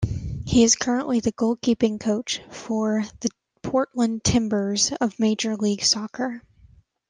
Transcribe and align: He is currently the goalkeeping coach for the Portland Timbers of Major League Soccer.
He 0.47 0.63
is 0.63 0.75
currently 0.75 1.19
the 1.19 1.31
goalkeeping 1.31 1.99
coach 1.99 2.41
for 2.49 3.03
the 3.19 3.29
Portland 3.61 4.23
Timbers 4.23 4.91
of 4.99 5.19
Major 5.19 5.55
League 5.55 5.83
Soccer. 5.83 6.41